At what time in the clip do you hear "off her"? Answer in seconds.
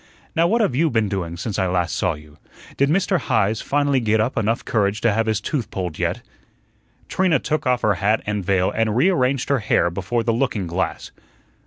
7.67-7.93